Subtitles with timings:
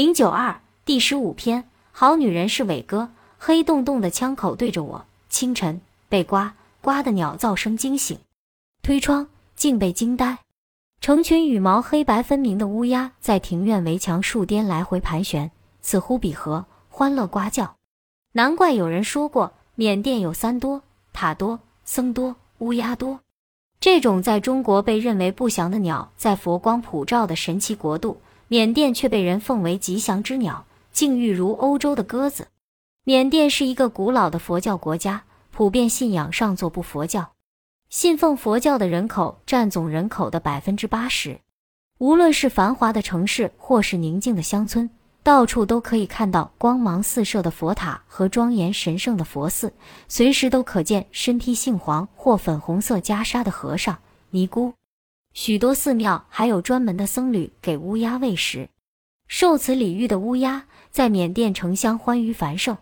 [0.00, 3.10] 零九二第十五篇，好女人是伟哥。
[3.36, 5.04] 黑洞洞的枪口对着我。
[5.28, 8.18] 清晨，被呱呱的鸟噪声惊醒，
[8.82, 10.38] 推窗，竟被惊呆。
[11.02, 15.50] 成群羽毛黑白分明的乌鸦在庭院围墙树巅来回盘旋，
[15.82, 17.76] 此呼彼合，欢乐呱叫。
[18.32, 20.82] 难怪有人说过，缅甸有三多：
[21.12, 23.20] 塔多、僧多、乌鸦多。
[23.78, 28.18] 这种在中国被认为不祥的鸟，在佛光普照的神奇国度。
[28.50, 32.48] 缅甸却被人奉为吉祥之鸟，境遇如欧洲的鸽子。
[33.04, 37.30] 缅甸是一个古老的佛教国家，普遍信仰上座部佛教，
[37.90, 41.38] 信奉佛教的人口占总人口的百分之八十。
[41.98, 44.90] 无论是繁华的城市，或是宁静的乡村，
[45.22, 49.72] 到处都可以看到光芒四射的佛塔和庄严神圣的佛寺，
[50.08, 53.96] 随时都可见身披杏黄或粉红色袈裟的和尚、
[54.30, 54.74] 尼姑。
[55.32, 58.68] 许多寺庙还有专门的僧侣给乌鸦喂食。
[59.28, 62.76] 受此礼遇的乌鸦，在缅甸城乡欢愉繁盛。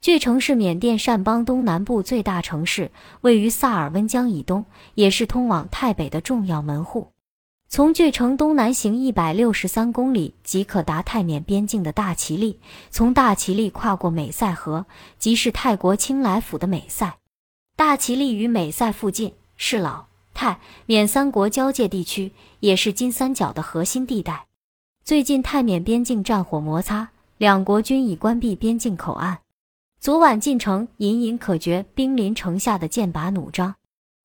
[0.00, 2.90] 巨城是缅甸善邦东南部最大城市，
[3.22, 7.12] 位于萨尔温江以东，也是通往泰北的重要门户。
[7.68, 12.58] 从巨城东南行一百六十三公里即可达泰缅边境的大其力，
[12.90, 14.86] 从大其力跨过美赛河，
[15.18, 17.18] 即是泰国清莱府的美赛。
[17.76, 20.09] 大其力与美赛附近是老。
[20.32, 24.46] 泰缅三国交界地区也是金三角的核心地带。
[25.04, 29.38] 最近泰缅边境战火摩擦，两国均已关闭边境口岸。
[29.98, 33.74] 昨晚进城隐隐可觉兵临城下的剑拔弩张。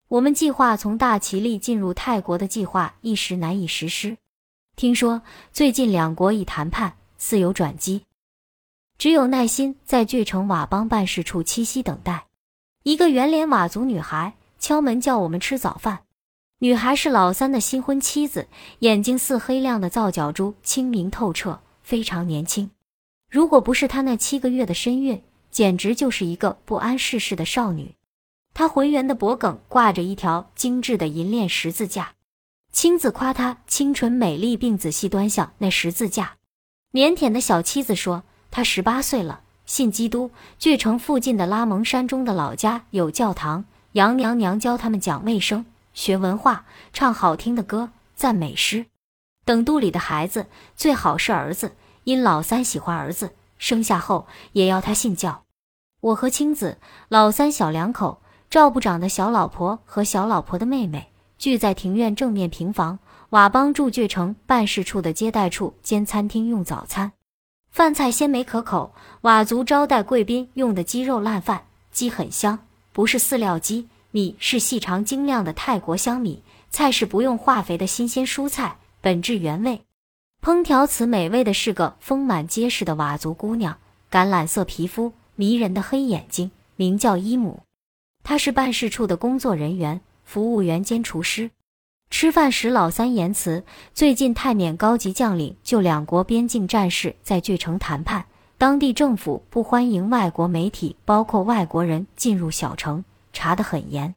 [0.07, 4.17] 我们计划从大其力进入泰国的计划一时难以实施。
[4.75, 8.03] 听说最近两国已谈判，似有转机。
[8.97, 12.27] 只有耐心在巨城佤邦办事处栖息等待。
[12.83, 16.05] 一个圆脸佤族女孩敲门叫我们吃早饭。
[16.57, 18.47] 女孩是老三的新婚妻子，
[18.79, 22.71] 眼睛似黑亮的皂角珠，清明透彻，非常年轻。
[23.29, 27.93] 如果不是她那七个月的身孕，简直就是一个不谙世事的少女。
[28.55, 32.13] 她浑圆的脖颈挂着一条精致的银链十字架，
[32.71, 36.37] 青子夸她清纯美丽，并仔细端详那十字架。
[36.93, 40.31] 腼腆的小妻子说：“她十八岁了，信基督。
[40.57, 48.87] 巨城附近的拉蒙山中的老家有教堂，杨娘娘教他们讲卫生。”学文化，唱好听的歌，赞美诗。
[49.45, 51.71] 等肚里的孩子最好是儿子，
[52.03, 55.43] 因老三喜欢儿子，生下后也要他信教。
[56.01, 67.13] 我和青子、老三小两口，赵部长的小老婆和小老婆的妹妹聚在庭院正面平房佤邦驻倔城办事处的接待处兼餐厅用早餐，
[67.71, 68.93] 饭菜鲜美可口。
[69.21, 72.59] 佤族招待贵宾用的鸡肉烂饭，鸡很香，
[72.95, 73.89] 不是饲料鸡。
[74.11, 79.81] 米是细长精亮的泰国香米，菜是不用化肥的新鲜蔬菜，本质原味。
[80.41, 83.77] 烹调此美味的是个丰满结实的佤族姑娘，
[84.09, 87.63] 橄榄色皮肤，迷人的黑眼睛，名叫伊姆。
[88.23, 91.51] 她是办事处的工作人员、服务员兼厨师。
[92.09, 103.03] 吃饭时，老三言辞：最近泰缅高级将领就两国边境战事在巨城谈判，当地政府不欢迎外国媒体，包括外国人进入小城。
[103.37, 104.15] 查得很严。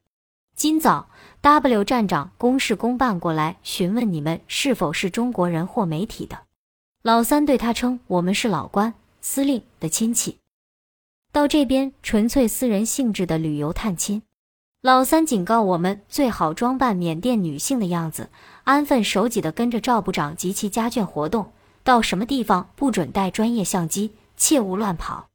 [0.54, 1.09] 今早
[1.41, 6.38] ，W 站长公事公办过来询问你们是否是中国人或媒体的。
[7.03, 10.38] 老三对他称：“我们是老官司令的亲戚，
[11.32, 14.22] 到这边纯粹私人性质的旅游探亲。”
[14.82, 18.31] 老三警告我们最好装扮缅甸女性的样子，
[18.62, 21.50] 安分守己的跟着赵部长及其家眷活动。
[21.82, 25.28] 到什么地方不准带专业相机，切勿乱跑。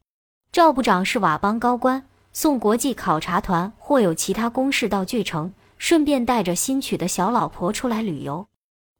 [0.51, 2.07] 赵部长是佤邦高官。
[2.35, 8.47] 送国际考察团或有其他公事到巨城，顺便带着新娶的小老婆出来旅游。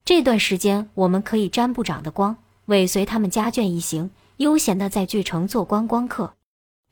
[0.06, 6.36] 这段时间，我们可以沾部长的光，尾随他们家眷一行，悠闲的在巨城做观光客。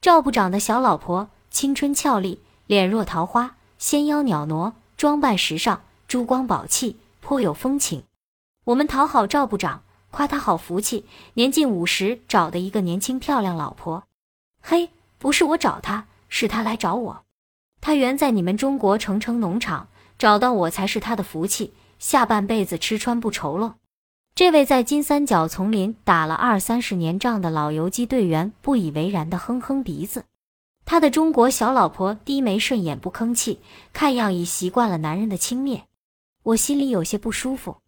[0.02, 8.04] 赵部长的小老婆青春俏丽，脸若桃花，纤腰袅娜，装扮时尚，珠光宝气，颇有风情。
[8.64, 14.04] 我们讨好赵部长，夸他好福气，年近五十，找的一个年轻漂亮老婆。
[14.62, 16.06] 嘿，不是我找他。
[16.34, 17.26] 是他来找我，
[17.82, 23.76] 他原在你们中国成城农场，找到我才是他的福气，下半辈子吃穿不愁了。
[24.34, 30.24] 这位在金三角丛林打了二三十年仗的老游击队员不以为然的哼哼鼻子，
[30.86, 33.60] 他的中国小老婆低眉顺眼不吭气，
[33.92, 35.82] 看样已习惯了男人的轻蔑，
[36.44, 37.80] 我心里有些不舒服。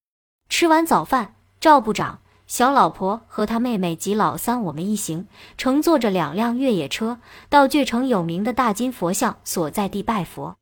[0.49, 2.19] 吃完早饭，赵部长。
[2.45, 5.27] 小老婆和他妹妹及老三，我们一行
[5.57, 10.57] 乘坐着两辆越野车，到倔城有名的大金佛像所在地拜佛。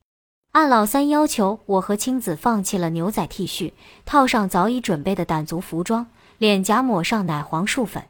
[0.51, 3.73] 按老三要求，我和青子放弃了牛仔 T 恤，
[4.05, 6.05] 套上早已准备的掸族服装，
[6.37, 8.03] 脸颊抹上奶黄树粉，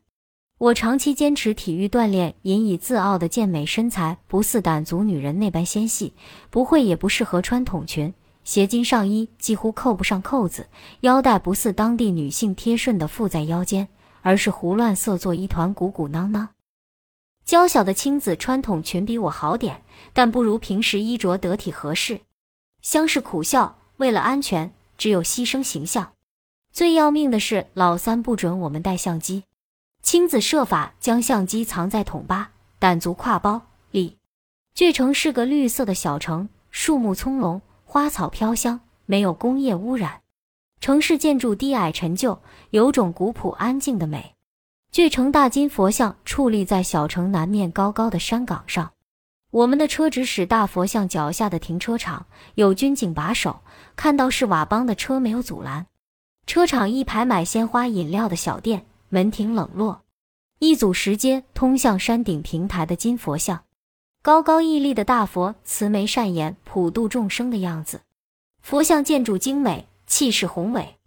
[0.58, 6.14] 我长期坚持体育锻炼，引以自傲的健美身材，不似傣族女人那般纤细，
[6.50, 8.14] 不会也不适合穿筒裙。
[8.44, 10.68] 斜襟上衣几乎扣不上扣子，
[11.02, 13.88] 腰带不似当地女性贴顺的附在腰间，
[14.22, 16.50] 而是胡乱塞作一团鼓鼓囊囊。
[17.46, 19.84] 娇小的青子穿筒裙比我好点，
[20.14, 22.22] 但不如平时衣着得体合适。
[22.82, 26.14] 相视苦笑，为了安全，只有牺牲形象。
[26.72, 29.44] 最要命的是，老三不准我们带相机。
[30.02, 33.62] 青子设法将相机藏在筒巴掸足挎包
[33.92, 34.18] 里。
[34.74, 37.62] 巨城是个绿色的小城，树木葱茏，
[37.94, 40.22] 花草飘香，没有工业污染。
[40.80, 44.34] 城市建筑低矮陈旧，有种古朴安静的美。
[44.94, 48.94] 巨城大金佛像矗立在小城南面高高的山岗上。
[49.50, 53.60] 我们的车直驶大佛像脚下的停车场，有军警把守。
[53.98, 55.86] 看到是佤邦的车，没有阻拦。
[56.48, 58.86] 车场一排买鲜花饮料的小店。
[59.10, 60.04] 门庭冷落，
[60.60, 63.66] 一组石阶通向山顶平台的金佛像，
[64.23, 68.01] 高高屹立的大佛，慈眉善眼，普度众生的样子。
[68.62, 70.97] 佛像建筑精美，气势宏伟，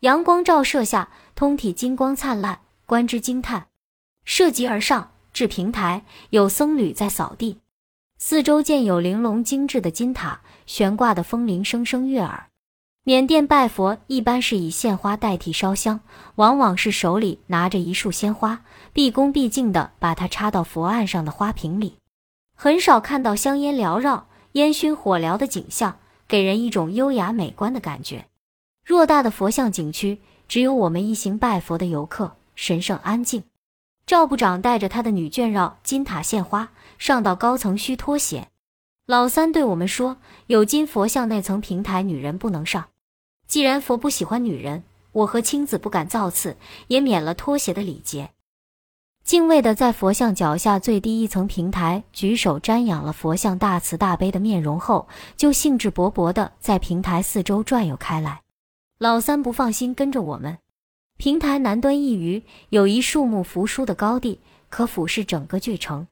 [0.00, 3.68] 阳光照射下，通体金光灿烂，观之惊叹。
[4.24, 7.60] 涉级而上至平台，有僧侣在扫地，
[8.18, 12.48] 四周建有玲珑精致的金塔，悬挂的风铃声声悦耳。
[13.04, 16.00] 缅甸拜佛一般是以献花代替烧香，
[16.34, 21.98] 往往是手里拿着一束鲜花，毕恭毕敬地把它插到佛案上的花瓶里，
[22.56, 28.26] 很少看到香烟缭绕、烟熏火燎的景象，给人一种优雅美观的感觉。
[28.86, 33.44] 偌大的佛像景区，只有我们一行拜佛的游客，神圣安静。
[34.06, 38.48] 赵部长带着他的女眷绕金塔献花，上到高层需脱鞋。
[39.04, 40.16] 老三对我们说
[40.48, 42.86] ：“有金佛像那层平台，女人不能上。”
[43.46, 44.82] 既然佛不喜欢女人，
[45.12, 46.56] 我和青子不敢造次，
[46.88, 48.30] 也免了脱鞋的礼节。
[49.26, 58.42] 敬畏的在佛像脚下最低一层平台举手瞻仰了佛像大慈大悲的面容后，就兴致勃勃地在平台四周转悠开来。
[58.98, 60.58] 老三不放心，跟着我们。
[61.16, 66.06] 平台南端一隅有一树木扶疏的高地，可俯视整个巨城。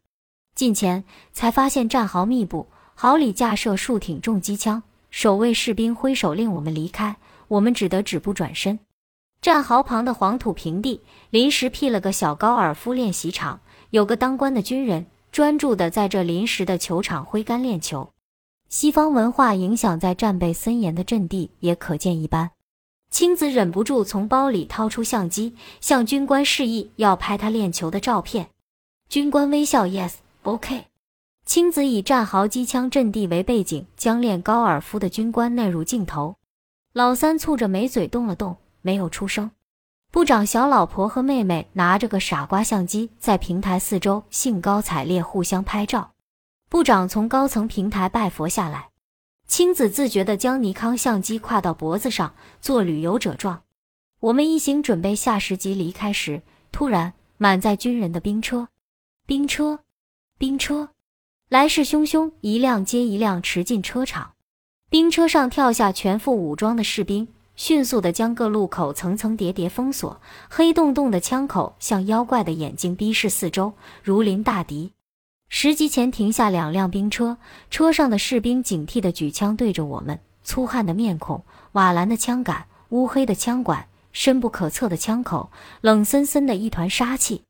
[0.57, 2.67] 近前才发现战壕密布，
[2.97, 4.83] 壕里架设数挺重机枪。
[5.13, 7.15] 守卫士兵挥手令我们离开，
[7.47, 8.81] 我们只得止步转身。
[9.45, 13.61] 战壕旁的黄土平地，临时辟了个小高尔夫练习场，
[13.91, 18.09] 有个当官的军人专注地在这临时的球场挥杆练球。
[18.71, 22.53] 西方文化影响在战备森严的阵地也可见一斑。
[23.11, 28.49] 青子忍不住从包里掏出相机，向军官示意要拍他练球的照片。
[29.11, 30.87] 军官微笑：“Yes，OK。”
[31.45, 36.37] 青子以战壕机枪阵地为背景，将练高尔夫的军官纳入镜头。
[36.95, 39.51] 老三蹙着眉嘴动了动，没有出声。
[40.13, 46.13] 部长小老婆和妹妹拿着个傻瓜相机，在平台四周兴高采烈互相拍照。
[46.69, 48.91] 部长从高层平台拜佛下来，
[49.47, 53.63] 青子自觉地将尼康相机挎到脖子上，做旅游者状。
[54.21, 58.69] 我们一行准备下十级离开时，突然满载军人的兵车，
[59.27, 59.81] 兵车，
[60.39, 60.91] 兵车。
[61.49, 64.35] 来势汹汹，一辆接一辆驰进车场。
[64.89, 70.21] 兵车上跳下全副武装的士兵，迅速地将各路口层层叠叠封锁。
[70.49, 73.73] 黑洞洞的枪口像妖怪的眼睛，逼视四周，
[74.03, 74.93] 如临大敌。
[75.49, 77.39] 十级前停下两辆兵车，
[77.71, 80.19] 车上的士兵警惕地举枪对着我们。
[80.43, 87.45] 粗汉的面孔，瓦蓝的枪杆，乌黑的枪管，深不可测的枪口，冷森森的一团杀气。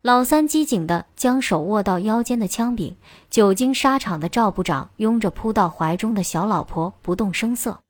[0.00, 2.96] 老三机警地将手握到腰间的枪柄，
[3.28, 7.80] 久经沙场的赵部长拥着扑到怀中的小老婆不动声色。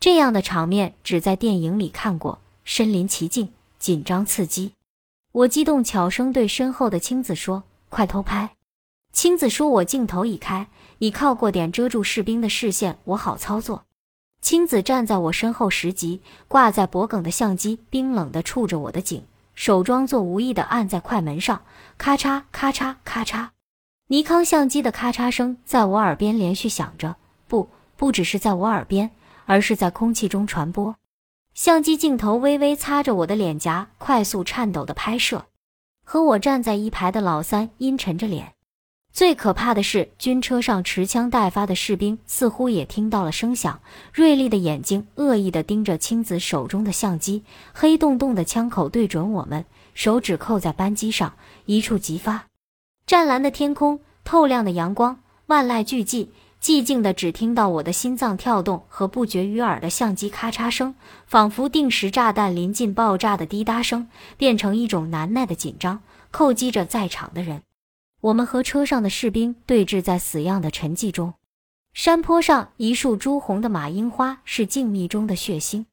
[0.00, 4.72] 这样的场面只在电影里看过，身临其境，紧张刺激。
[5.32, 8.50] 我激动，悄声对身后的青子说：“快偷拍！”
[9.12, 13.84] 青子说：“我镜头已开，你靠过点遮住士兵的视线，我好操作。”
[14.40, 19.24] 青子站在我身后十级，挂在脖颈的相机冰冷地触着我的颈。
[19.56, 21.62] 手装作无意地按在快门上，
[21.98, 23.48] 咔嚓咔嚓咔嚓，
[24.06, 27.16] 尼康相机的咔嚓声在我耳边连续响着，
[27.48, 29.10] 不，不只是在我耳边，
[29.48, 30.94] 而是在空气中传播。
[31.54, 35.46] 相机镜头微微擦着我的脸颊，快速颤抖的拍摄。
[36.04, 38.52] 和我站在一排的老三阴沉着脸。
[39.10, 43.80] 最可怕的是，军车上持枪待发的士兵似乎也听到了声响，
[44.12, 49.64] 锐利的眼睛恶意地盯着青子手中的相机，黑洞洞的枪口对准我们，
[49.94, 52.44] 手指扣在扳机上，一触即发。
[53.06, 56.28] 湛蓝的天空，透亮的阳光，万籁俱寂，
[56.60, 60.94] 寂静的只听到我的心脏跳动和不绝于耳的相机咔嚓声，
[61.26, 66.00] 仿佛定时炸弹临近爆炸的滴答声，变成一种难耐的紧张，
[66.32, 67.62] 叩击着在场的人。
[68.20, 71.34] 我们和车上的士兵对峙在死样的沉寂中。
[71.94, 75.86] 山坡上一束朱红的马樱花是静谧中的血腥。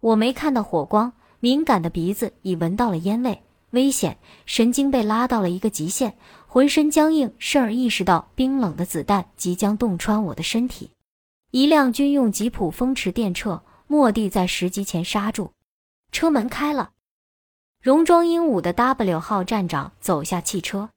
[0.00, 3.42] 我没看到火光，敏感的鼻子已闻到了烟味。
[3.74, 4.16] 危险！
[4.46, 6.14] 神经被拉到了一个极限，
[6.46, 10.90] 浑身僵硬，甚而意识到冰冷的子弹即将洞穿我的身体。
[11.50, 15.50] 一辆军用吉普风驰电掣，蓦地在石级前刹住，
[16.10, 16.90] 车门开了。
[17.82, 20.88] 戎装英武的 W 号站长走下汽车，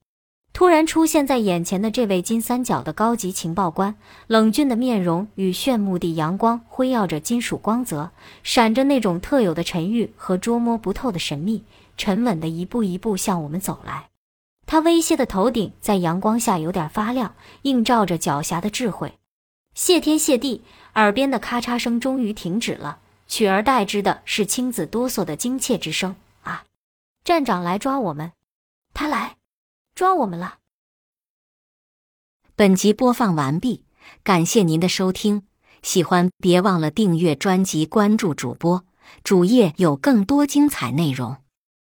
[0.53, 3.95] 突然出现在眼前的这位金三角的高级情报官，
[4.27, 11.63] 冷峻的面容与炫目的阳光辉耀着金属光泽，闪着那种特有的沉郁和捉摸不透的神秘。
[11.97, 14.09] 沉稳的一步一步向我们走来，
[14.65, 19.17] 他威胁的头顶在阳光下有点发亮，映照着狡黠的智慧。
[19.73, 20.63] 谢天谢地，
[20.95, 26.65] 耳边的咔嚓声终于停止了，取而代之的是青子哆嗦的惊切之声：“啊，
[27.23, 28.31] 站长来抓我们！
[28.93, 29.37] 他来
[29.93, 30.57] 抓我们了！”
[32.55, 33.83] 本集播放完毕，
[34.23, 35.43] 感谢您的收听，
[35.83, 38.83] 喜欢别忘了订阅专辑、关注主播，
[39.23, 41.37] 主页有更多精彩内容。